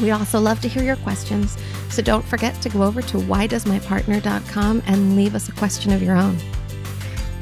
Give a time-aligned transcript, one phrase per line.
[0.00, 1.56] We also love to hear your questions,
[1.88, 6.16] so don't forget to go over to whydoesmypartner.com and leave us a question of your
[6.16, 6.36] own.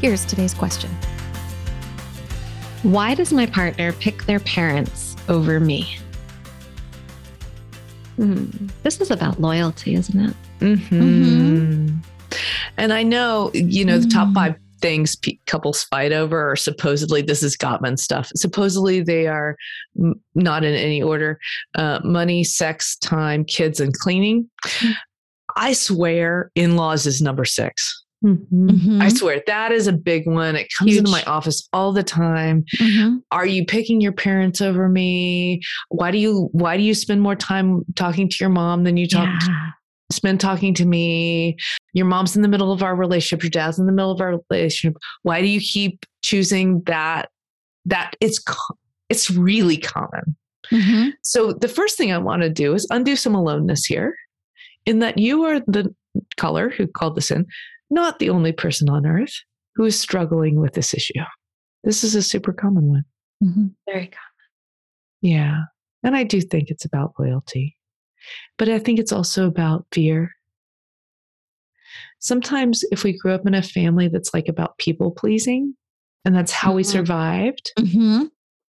[0.01, 0.91] Here's today's question
[2.83, 5.99] Why does my partner pick their parents over me?
[8.17, 8.69] Hmm.
[8.85, 10.37] This is about loyalty, isn't it?
[10.61, 11.03] Mm-hmm.
[11.03, 11.97] Mm-hmm.
[12.77, 14.35] And I know, you know, the top mm.
[14.35, 14.55] five
[14.85, 18.31] things pe- couples fight over are supposedly this is Gottman stuff.
[18.37, 19.57] Supposedly they are
[19.99, 21.39] m- not in any order:
[21.75, 24.51] uh, money, sex, time, kids, and cleaning.
[25.57, 28.71] I swear, in-laws is number 6 mm-hmm.
[28.71, 29.01] Mm-hmm.
[29.01, 30.57] I swear that is a big one.
[30.57, 30.99] It comes Huge.
[30.99, 32.65] into my office all the time.
[32.77, 33.19] Mm-hmm.
[33.31, 35.63] Are you picking your parents over me?
[35.89, 39.09] Why do you Why do you spend more time talking to your mom than you
[39.09, 39.64] talk yeah
[40.15, 41.57] spend talking to me.
[41.93, 43.43] Your mom's in the middle of our relationship.
[43.43, 44.97] Your dad's in the middle of our relationship.
[45.23, 47.29] Why do you keep choosing that?
[47.87, 48.43] That it's
[49.11, 50.37] it's really common.
[50.73, 51.11] Mm-hmm.
[51.23, 54.15] So the first thing I want to do is undo some aloneness here,
[54.87, 55.95] in that you are the
[56.39, 57.47] caller who called this in,
[57.91, 59.35] not the only person on earth
[59.75, 61.21] who is struggling with this issue.
[61.83, 63.05] This is a super common one.
[63.43, 63.67] Mm-hmm.
[63.87, 64.21] Very common.
[65.21, 65.63] Yeah.
[66.03, 67.77] And I do think it's about loyalty.
[68.59, 70.31] But I think it's also about fear.
[72.19, 75.75] Sometimes, if we grew up in a family that's like about people pleasing,
[76.25, 76.77] and that's how mm-hmm.
[76.77, 78.25] we survived, mm-hmm.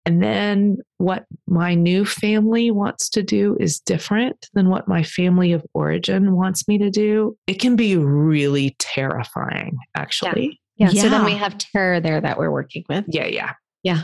[0.05, 5.51] and then what my new family wants to do is different than what my family
[5.51, 10.59] of origin wants me to do, it can be really terrifying, actually.
[10.75, 10.89] Yeah.
[10.89, 10.91] yeah.
[10.93, 11.01] yeah.
[11.01, 13.05] So then we have terror there that we're working with.
[13.07, 13.25] Yeah.
[13.25, 13.53] Yeah.
[13.81, 14.03] Yeah.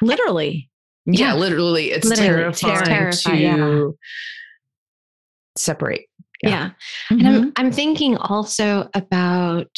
[0.00, 0.68] Literally.
[1.06, 1.92] Yeah, yeah literally.
[1.92, 3.90] It's literally, terrifying, terrifying to yeah
[5.56, 6.06] separate.
[6.42, 6.50] Yeah.
[6.50, 6.70] yeah.
[7.10, 7.26] Mm-hmm.
[7.26, 9.70] And I'm, I'm thinking also about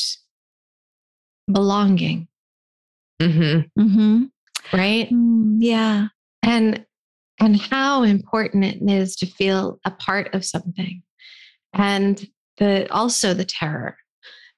[1.51, 2.29] belonging.
[3.21, 3.81] Mm-hmm.
[3.81, 4.25] Mm-hmm.
[4.77, 5.11] Right?
[5.11, 6.09] Mm, yeah.
[6.43, 6.85] And
[7.41, 11.03] and how important it is to feel a part of something.
[11.73, 12.25] And
[12.59, 13.97] the also the terror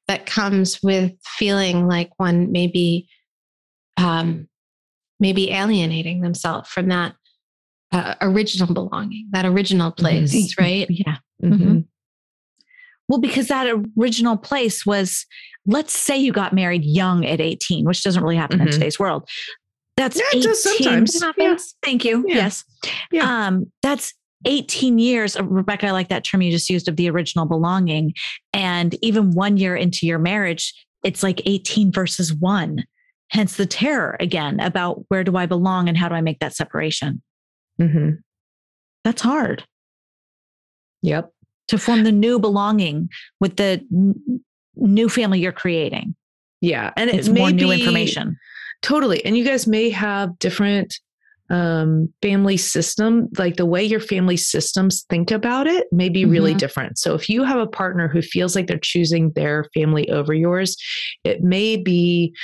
[0.09, 3.09] that comes with feeling like one maybe
[3.97, 4.47] um
[5.19, 7.15] maybe alienating themselves from that
[7.97, 10.05] uh, original belonging, that original mm-hmm.
[10.05, 10.63] place, mm-hmm.
[10.63, 10.87] right?
[10.91, 11.17] Yeah.
[11.43, 11.53] Mm-hmm.
[11.53, 11.79] mm-hmm.
[13.09, 15.27] Well, because that original place was,
[15.65, 18.73] let's say you got married young at 18, which doesn't really happen in mm-hmm.
[18.73, 19.29] today's world.
[19.97, 20.55] That's yeah, 18.
[20.57, 21.23] sometimes.
[21.39, 21.57] Yeah.
[21.85, 22.25] Thank you.
[22.27, 22.35] Yeah.
[22.35, 22.65] Yes.
[23.13, 23.47] Yeah.
[23.47, 24.13] Um, that's
[24.45, 28.13] 18 years, Rebecca, I like that term you just used of the original belonging.
[28.53, 30.75] And even one year into your marriage,
[31.05, 32.85] it's like 18 versus one.
[33.31, 36.55] Hence the terror again about where do I belong and how do I make that
[36.55, 37.23] separation?
[37.81, 38.11] Mm-hmm.
[39.05, 39.65] That's hard.
[41.03, 41.31] Yep.
[41.69, 43.09] To form the new belonging
[43.41, 44.41] with the n-
[44.77, 46.15] new family you're creating.
[46.61, 46.93] Yeah.
[46.97, 48.37] And it's more new information.
[48.83, 49.25] Totally.
[49.25, 50.99] And you guys may have different
[51.49, 56.53] um, family system, like the way your family systems think about it may be really
[56.53, 56.59] mm-hmm.
[56.59, 56.99] different.
[56.99, 60.77] So if you have a partner who feels like they're choosing their family over yours,
[61.25, 62.35] it may be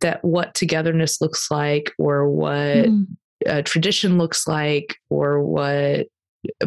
[0.00, 3.06] that what togetherness looks like or what mm
[3.48, 6.06] a tradition looks like or what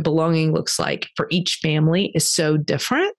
[0.02, 3.18] belonging looks like for each family is so different.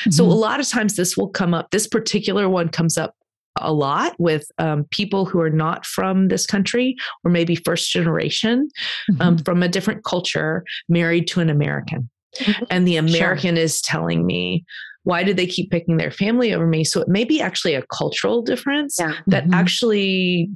[0.00, 0.10] Mm-hmm.
[0.10, 1.70] So a lot of times this will come up.
[1.70, 3.14] This particular one comes up
[3.60, 8.68] a lot with um, people who are not from this country or maybe first generation
[9.10, 9.22] um, mm-hmm.
[9.22, 12.08] um, from a different culture married to an American.
[12.40, 12.66] Mhm.
[12.70, 13.00] And the Sure.
[13.06, 14.64] American is telling me,
[15.04, 16.84] why did they keep picking their family over me?
[16.84, 19.14] So it may be actually a cultural difference Yeah.
[19.26, 19.54] that Mhm.
[19.54, 20.48] actually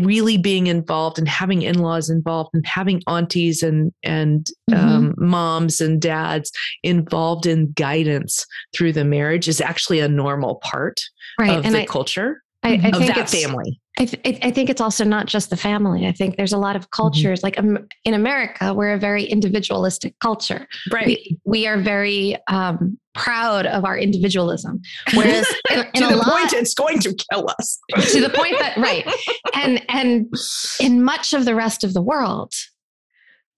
[0.00, 4.76] really being involved and having in-laws involved and having aunties and and Mhm.
[4.76, 6.52] um, moms and dads
[6.82, 11.00] involved in guidance through the marriage is actually a normal part
[11.38, 11.58] Right.
[11.58, 13.80] of and the I, culture I, I of think that it's, family.
[13.98, 16.06] I, th- I think it's also not just the family.
[16.06, 20.18] I think there's a lot of cultures, like um, in America, we're a very individualistic
[20.20, 20.66] culture.
[20.92, 24.80] We, we are very um, proud of our individualism.
[25.14, 27.78] Whereas in, in to the lot, point it's going to kill us.
[28.12, 29.06] to the point that right
[29.54, 30.32] and and
[30.80, 32.52] in much of the rest of the world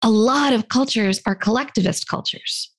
[0.03, 2.71] a lot of cultures are collectivist cultures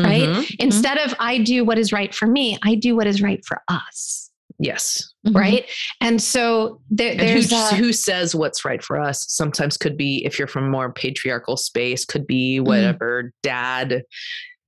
[0.00, 0.56] right Mhm.
[0.58, 3.60] instead of i do what is right for me i do what is right for
[3.68, 5.12] us Yes.
[5.26, 5.34] Mhm.
[5.36, 9.76] right and so there, And there's who, a, who says what's right for us sometimes
[9.76, 12.66] could be if you're from more patriarchal space could be Mm-hmm.
[12.66, 14.02] whatever dad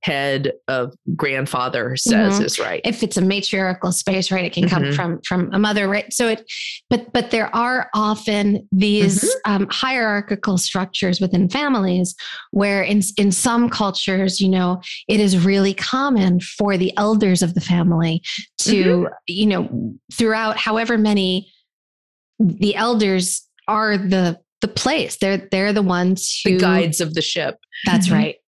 [0.03, 2.45] head of grandfather says Mhm.
[2.45, 4.95] is right if it's a matriarchal space right it can come Mhm.
[4.95, 6.49] from from a mother right so it
[6.89, 9.51] but but there are often these Mm-hmm.
[9.63, 12.15] um, hierarchical structures within families
[12.51, 17.53] where in in some cultures you know it is really common for the elders of
[17.55, 18.21] the family
[18.59, 19.13] to Mm-hmm.
[19.27, 21.51] you know throughout however many
[22.39, 27.21] the elders are the the place they're they're the ones who the guides of the
[27.21, 28.11] ship that's Mhm.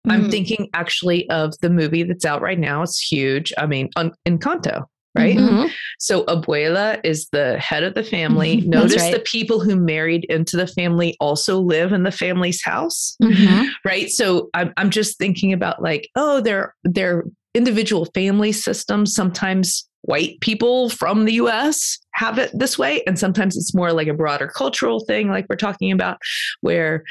[0.08, 2.82] Right i'm thinking actually of the movie that's out right now.
[2.82, 3.54] It's huge.
[3.58, 4.84] I mean on encanto
[5.16, 5.38] right?
[5.38, 5.72] Mhm.
[5.98, 8.58] so abuela is the head of the family.
[8.58, 9.14] That's notice right.
[9.14, 13.68] the people who married into the family also live in the family's house Mhm.
[13.84, 14.10] right?
[14.12, 17.24] So I'm, I'm just thinking about like oh they're they're
[17.56, 23.58] individual family systems sometimes white people from the us have it this way and sometimes
[23.58, 26.18] it's more like a broader cultural thing like we're talking about
[26.62, 27.04] where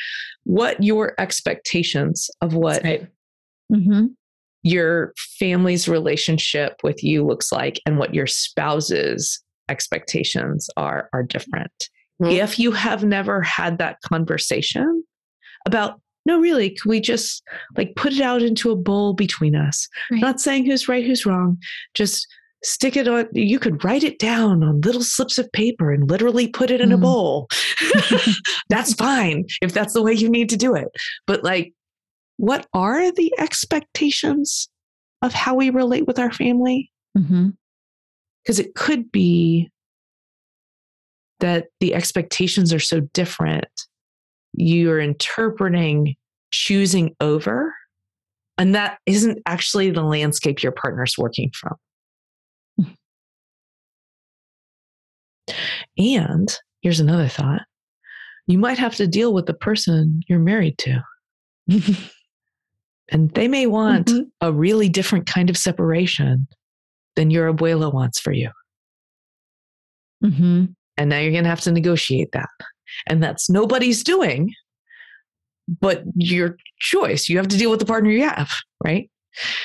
[0.45, 3.09] what your expectations of what right
[3.73, 4.15] Mhm.
[4.63, 11.89] your family's relationship with you looks like and what your spouse's expectations are are different
[12.23, 12.33] Mhm.
[12.43, 15.05] if you have never had that conversation
[15.67, 17.43] about no really could we just
[17.77, 20.21] like put it out into a bowl between us Right.
[20.21, 21.59] not saying who's right who's wrong
[21.95, 22.27] just
[22.65, 26.49] stick it on you could write it down on little slips of paper and literally
[26.49, 27.03] put it in a Mhm.
[27.03, 27.49] bowl.
[28.71, 30.89] That's fine if that's the way you need to do it.
[31.27, 31.73] But like
[32.39, 34.69] what are the expectations
[35.23, 36.91] of how we relate with our family?
[37.15, 39.71] Because it could be
[41.41, 43.67] that the expectations are so different
[44.55, 46.17] you're interpreting
[46.51, 47.75] choosing over
[48.59, 51.77] and that isn't actually the landscape your partner's working from
[55.99, 57.63] and here's another thought
[58.47, 61.03] you might have to deal with the person you're married to
[63.09, 64.25] and they may want Mhm.
[64.41, 66.47] a really different kind of separation
[67.17, 68.51] than your abuela wants for you
[70.25, 70.75] Mhm.
[70.97, 72.49] and now you're going to have to negotiate that
[73.07, 74.53] and that's nobody's doing
[75.81, 78.51] but your choice you have to deal with the partner you have
[78.85, 79.11] right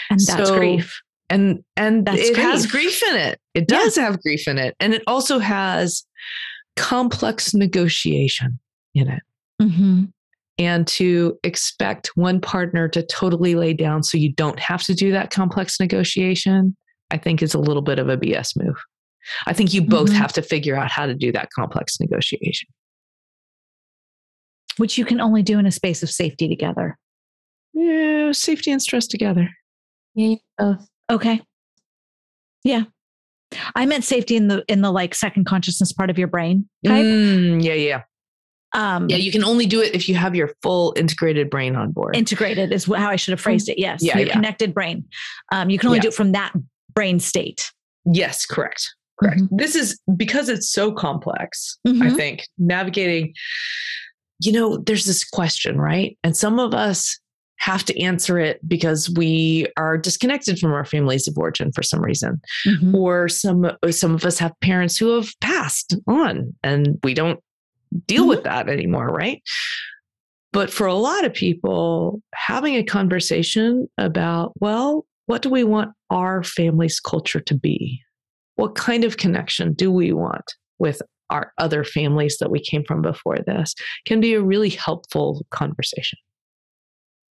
[0.09, 0.99] And that's So- grief.
[1.31, 2.99] And and That's it has grief.
[2.99, 3.77] grief in it it Yeah.
[3.79, 6.05] does have grief in it and it also has
[6.75, 8.59] complex negotiation
[8.93, 9.23] in it
[9.61, 10.11] Mhm.
[10.59, 15.11] and to expect one partner to totally lay down so you don't have to do
[15.11, 16.75] that complex negotiation
[17.11, 18.75] i think is a little bit of a bs move
[19.47, 20.15] i think you both Mhm.
[20.17, 22.67] have to figure out how to do that complex negotiation
[24.77, 26.97] Which you can only do in a space of safety together.
[27.73, 29.49] yeah safety and stress together
[30.15, 30.87] Yeah, both.
[31.11, 31.41] Okay.
[32.63, 32.83] Yeah.
[33.75, 37.03] I meant safety in the in the like second consciousness part of your brain type.
[37.03, 38.01] Mm, yeah yeah
[38.73, 41.91] Um yeah you can only do it if you have your full integrated brain on
[41.91, 43.77] board integrated is how I should have phrased it.
[43.77, 44.01] Yes.
[44.01, 44.33] Yeah, your yeah.
[44.33, 45.03] connected brain.
[45.51, 46.03] Um, you can only Yeah.
[46.03, 46.53] do it from that
[46.95, 47.69] brain state.
[48.05, 49.49] yes correct correct Mhm.
[49.51, 52.15] this is because it's so complex i Mhm.
[52.15, 53.33] think navigating
[54.39, 57.19] you know there's this question right and some of us
[57.61, 62.01] have to answer it because we are disconnected from our families of origin for some
[62.01, 62.41] reason.
[62.65, 62.93] Mhm.
[62.95, 67.39] or some some of us have parents who have passed on and we don't
[68.07, 69.41] deal with that anymore right?
[70.53, 75.91] But for a lot of people having a conversation about well what do we want
[76.09, 78.01] our family's culture to be?
[78.55, 80.43] What kind of connection do we want
[80.79, 83.75] with our other families that we came from before this?
[84.07, 86.17] Can be a really helpful conversation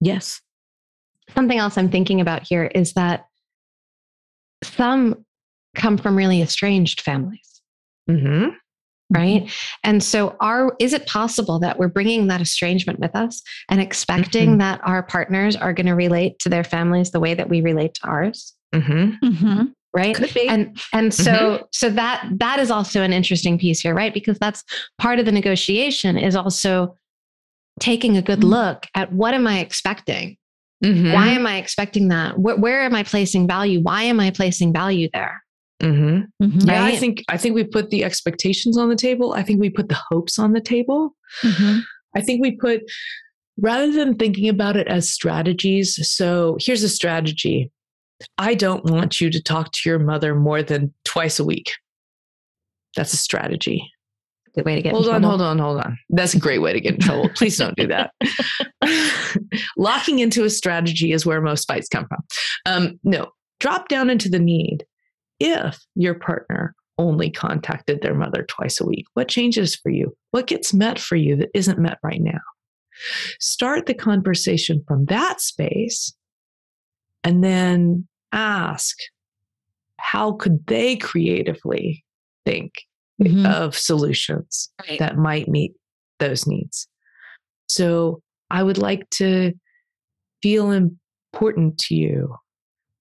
[0.01, 0.41] Yes.
[1.35, 3.25] Something else I'm thinking about here is that
[4.63, 5.25] some
[5.75, 7.61] come from really estranged families.
[8.09, 8.49] mm-hmm.
[9.13, 9.51] right
[9.83, 14.55] and so are is it possible that we're bringing that estrangement with us and expecting
[14.55, 14.59] Mhm.
[14.59, 17.93] that our partners are going to relate to their families the way that we relate
[17.95, 19.63] to ours hmm Mm-hmm.
[19.93, 20.47] right Could be.
[20.47, 24.63] and and so so that that is also an interesting piece here right because that's
[24.97, 26.95] part of the negotiation is also
[27.79, 28.49] taking a good Mhm.
[28.49, 30.37] look at what am i expecting
[30.83, 31.13] Mhm.
[31.13, 34.73] why am i expecting that where, where am i placing value why am i placing
[34.73, 35.43] value there
[35.81, 36.25] Mhm.
[36.43, 36.59] Mm-hmm.
[36.67, 39.31] Yeah, I think I think we put the expectations on the table.
[39.31, 41.15] I think we put the hopes on the table.
[41.41, 41.79] Mm-hmm.
[42.17, 42.81] I think we put
[43.61, 45.97] rather than thinking about it as strategies.
[46.05, 47.71] So here's a strategy.
[48.37, 51.71] I don't want you to talk to your mother more than twice a week.
[52.97, 53.89] That's a strategy.
[54.59, 55.37] Good way to get hold in on, trouble.
[55.37, 55.97] hold on, hold on.
[56.09, 57.29] That's a great way to get in trouble.
[57.35, 58.11] Please don't do that.
[59.77, 62.23] Locking into a strategy is where most fights come from.
[62.65, 64.85] Um, no, drop down into the need.
[65.39, 70.15] If your partner only contacted their mother twice a week, what changes for you?
[70.31, 72.39] What gets met for you that isn't met right now?
[73.39, 76.13] Start the conversation from that space
[77.23, 78.97] and then ask
[79.97, 82.03] how could they creatively
[82.45, 82.73] think
[83.21, 83.45] Mm-hmm.
[83.45, 84.97] of solutions Right.
[84.99, 85.73] that might meet
[86.19, 86.87] those needs.
[87.67, 89.53] So I would like to
[90.41, 92.35] feel important to you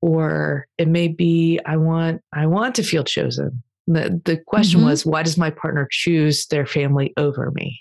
[0.03, 3.63] or it may be I want I want to feel chosen.
[3.87, 4.85] The the question Mhm.
[4.85, 7.81] was why does my partner choose their family over me?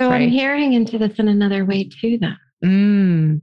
[0.00, 3.42] so i'm hearing into this in another way too then Mm,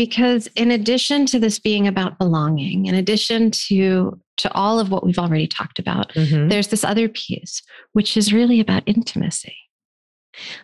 [0.00, 5.04] because in addition to this being about belonging in addition to to all of what
[5.04, 6.48] we've already talked about mhm.
[6.48, 7.60] there's this other piece
[7.92, 9.54] which is really about intimacy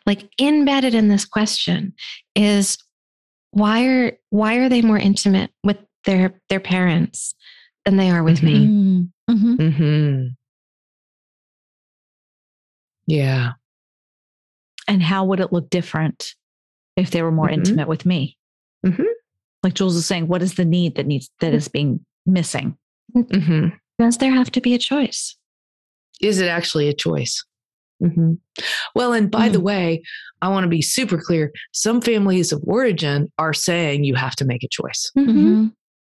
[0.06, 1.92] like embedded in this question
[2.34, 2.78] is
[3.50, 5.76] why are why are they more intimate with
[6.06, 7.34] their their parents
[7.84, 9.54] than they are with me Mm-hmm.
[9.56, 10.36] Mhm.
[13.08, 13.52] Yeah.
[14.86, 16.34] And how would it look different
[16.96, 17.54] if they were more Mhm.
[17.54, 18.38] intimate with me?
[18.86, 19.04] Mhm.
[19.66, 22.76] Like Jules is saying, what is the need that needs that is being missing?
[23.12, 23.66] hmm
[23.98, 25.36] does there have to be a choice
[26.20, 27.44] Is it actually a choice?
[28.00, 28.34] hmm
[28.94, 30.04] Well, and by the way,
[30.40, 31.50] I want to be super clear.
[31.72, 35.66] Some families of origin are saying you have to make a choice, Mm-hmm.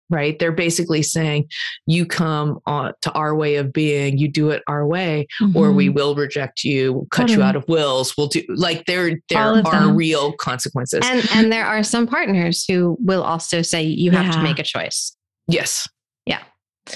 [0.10, 0.38] Right?
[0.40, 1.50] They're basically saying
[1.86, 5.90] you come on to our way of being, you do it our way, or we
[5.90, 8.16] will reject you, cut you out of wills.
[8.18, 11.02] We'll do like there there are real consequences.
[11.04, 14.64] and and there are some partners who will also say you have to make a
[14.64, 15.88] choice yes.
[16.26, 16.44] Yeah.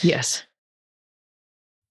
[0.01, 0.43] Yes.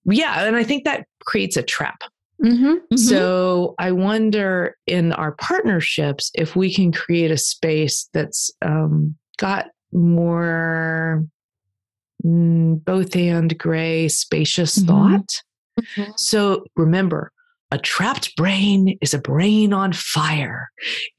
[0.04, 2.02] Yeah, and I think that creates a trap.
[2.42, 2.96] mm-hmm.
[2.96, 9.66] So I wonder in our partnerships if we can create a space that's um, got
[9.92, 11.24] more
[12.24, 14.86] mm, both and gray, spacious Mhm.
[14.86, 15.42] thought.
[16.16, 17.32] So remember,
[17.70, 20.70] a trapped brain is a brain on fire.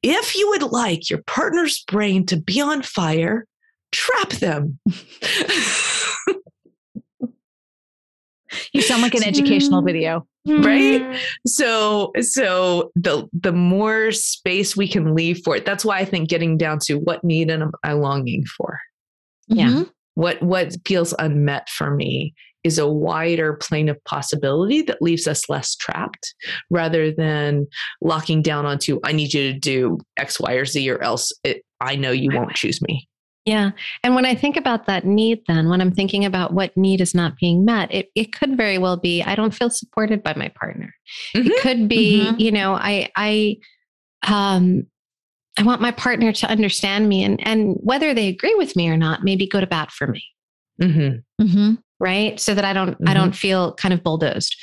[0.03, 3.47] If you would like your partner's brain to be on fire,
[3.91, 4.77] trap them.
[8.73, 10.25] You sound like an educational video.
[10.47, 11.19] Right?
[11.45, 16.29] so so the the more space we can leave for it that's why i think
[16.29, 18.79] getting down to what need am i longing for
[19.47, 19.67] Yeah.
[19.69, 19.91] Mhm.
[20.15, 25.47] what what feels unmet for me is a wider plane of possibility that leaves us
[25.47, 26.33] less trapped
[26.71, 27.67] rather than
[28.01, 31.61] locking down onto i need you to do x y or z or else it,
[31.81, 33.07] i know you won't choose me
[33.45, 33.71] Yeah.
[34.03, 37.15] And when I think about that need, then when I'm thinking about what need is
[37.15, 40.49] not being met, it, it could very well be I don't feel supported by my
[40.49, 40.93] partner.
[41.35, 41.45] Mhm.
[41.47, 42.39] It could be, Mhm.
[42.39, 43.57] you know, I I
[44.27, 44.85] um
[45.57, 48.97] I want my partner to understand me and and whether they agree with me or
[48.97, 50.23] not, maybe go to bat for me.
[50.81, 51.23] Mhm.
[51.41, 51.77] Mhm.
[51.99, 52.39] Right.
[52.39, 54.55] So that I don't I don't feel kind of bulldozed.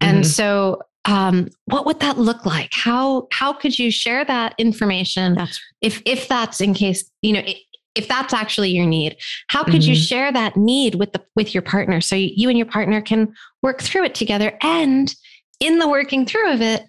[0.00, 0.26] And Mhm.
[0.26, 2.70] so um, what would that look like?
[2.72, 7.40] How how could you share that information That's if if that's in case you know
[7.40, 7.60] i-
[7.94, 9.16] if that's actually your need
[9.48, 10.08] how could you Mhm.
[10.08, 13.32] share that need with the with your partner so you, you and your partner can
[13.62, 15.14] work through it together and
[15.60, 16.82] in the working through of it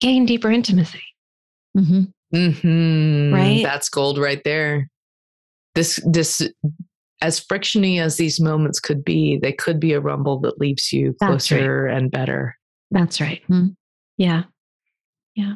[0.00, 1.02] gain deeper intimacy
[1.76, 2.12] Mhm.
[2.34, 3.32] Mhm.
[3.32, 3.62] Right?
[3.62, 4.88] That's gold right there.
[5.74, 6.42] This this
[7.22, 11.14] as frictiony as these moments could be, they could be a rumble that leaves you
[11.20, 11.58] That's right.
[11.60, 12.58] closer and better.
[12.90, 13.68] that's right Hmm.
[14.18, 14.42] yeah
[15.34, 15.54] yeah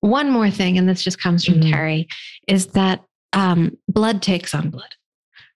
[0.00, 1.70] one more thing and this just comes from Mhm.
[1.70, 2.08] terry
[2.48, 3.02] is that
[3.32, 4.94] um, blood takes on blood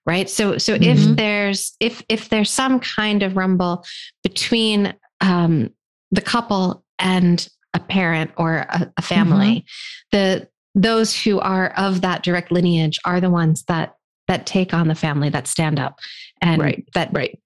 [0.06, 0.82] right so so Mhm.
[1.10, 3.84] if there's if if there's some kind of rumble
[4.22, 5.70] between um,
[6.10, 9.64] the couple and a parent or a, a family
[10.12, 13.94] the those who are of that direct lineage are the ones that
[14.26, 15.98] that that take on the family that stand up
[16.40, 17.38] and right that right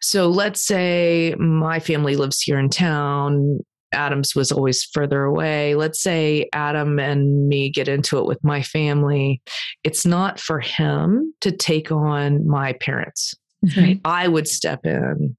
[0.00, 3.58] so let's say my family lives here in town
[3.92, 5.74] adam's was always further away.
[5.74, 9.42] Let's say adam and me get into it with my family.
[9.84, 13.34] It's not for him to take on my parents.
[13.76, 14.00] Right.
[14.06, 15.36] i would step in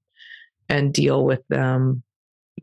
[0.68, 2.04] and deal with them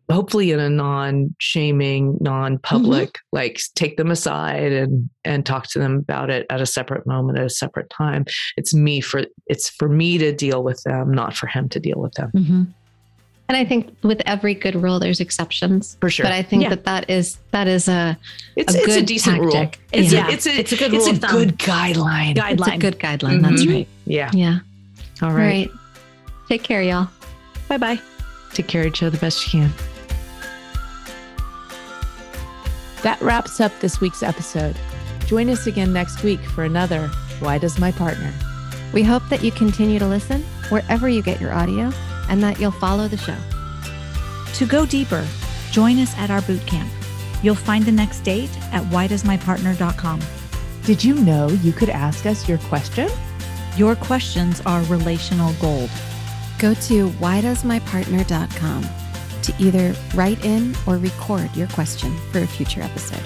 [0.09, 6.29] hopefully in a non-shaming non-public like take them aside and and talk to them about
[6.29, 8.25] it at a separate moment at a separate time.
[8.57, 11.99] It's me for it's for me to deal with them not for him to deal
[11.99, 12.31] with them.
[12.35, 12.63] Mm-hmm.
[13.49, 16.69] And i think with every good rule there's exceptions for sure but i think Yeah.
[16.69, 18.17] that that is that is a
[18.55, 20.27] it's, a it's a good decent rule it's, Yeah.
[20.27, 21.31] a, it's a It's a good it's rule a thumb.
[21.31, 23.73] good guideline it's a good guideline that's Mhm.
[23.73, 24.59] right yeah yeah
[25.21, 25.69] all all right.
[25.69, 25.71] right
[26.47, 27.09] take care y'all
[27.67, 27.99] Bye bye.
[28.53, 29.73] take care of each other the best you can
[33.03, 34.75] That wraps up this week's episode.
[35.25, 37.07] Join us again next week for another
[37.39, 38.33] Why Does My Partner?
[38.91, 41.91] We hope that you continue to listen wherever you get your audio
[42.29, 43.37] and that you'll follow the show.
[44.53, 45.27] To go deeper,
[45.71, 46.91] join us at our boot camp.
[47.43, 50.21] You'll find the next date at whydoesmypartner.com.
[50.83, 53.09] Did you know you could ask us your question?
[53.77, 55.89] Your questions are relational gold.
[56.57, 58.83] Go to whydoesmypartner.com
[59.41, 63.23] to either write in or record your question for a future episode.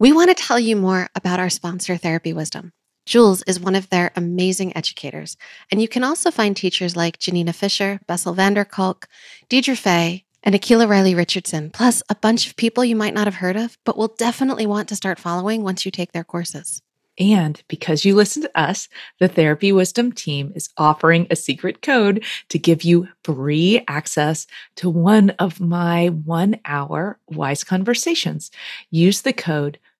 [0.00, 2.72] We want to tell you more about our sponsor, Therapy Wisdom.
[3.04, 5.36] Jules is one of their amazing educators,
[5.70, 9.08] and you can also find teachers like Janina Fisher, Bessel van der Kolk,
[9.50, 13.34] Deirdre Fay, and Akila Riley Richardson, plus a bunch of people you might not have
[13.34, 16.80] heard of, but will definitely want to start following once you take their courses.
[17.18, 18.88] And because you listen to us,
[19.18, 24.88] the Therapy Wisdom team is offering a secret code to give you free access to
[24.88, 28.50] one of my one hour wise conversations.
[28.90, 29.78] Use the code